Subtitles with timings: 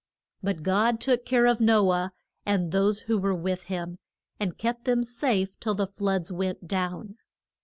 [0.41, 2.09] But God took care of No ah,
[2.43, 3.99] and those who were with him,
[4.39, 7.17] and kept them safe till the floods went down.